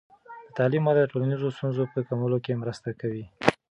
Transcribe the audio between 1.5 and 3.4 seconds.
ستونزو په کمولو کې مرسته کوي.